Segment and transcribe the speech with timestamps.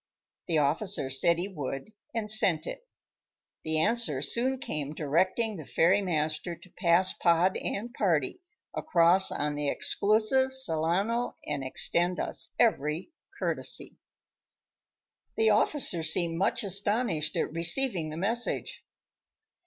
[0.47, 2.87] The officer said he would, and sent it.
[3.63, 8.41] The answer soon came directing the ferrymaster to pass Pod and party
[8.73, 13.99] across on the exclusive Solano and extend us every courtesy.
[15.37, 18.83] The officer seemed much astonished at receiving the message.